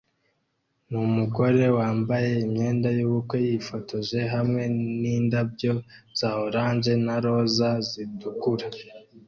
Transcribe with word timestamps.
numugore 0.89 1.65
wambaye 1.77 2.31
imyenda 2.45 2.89
yubukwe 2.97 3.37
yifotoje 3.47 4.19
hamwe 4.33 4.63
nindabyo 5.01 5.73
za 6.19 6.29
orange 6.45 6.93
na 7.05 7.15
roza 7.23 7.69
zitukura 7.89 8.67